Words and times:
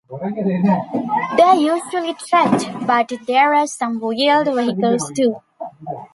They 1.37 1.43
are 1.43 1.55
usually 1.55 2.15
tracked, 2.15 2.87
but 2.87 3.11
there 3.27 3.53
are 3.53 3.67
some 3.67 3.99
wheeled 3.99 4.47
vehicles 4.47 5.11
too. 5.15 5.35